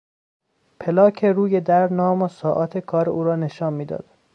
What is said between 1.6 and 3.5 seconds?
در نام و ساعات کار او را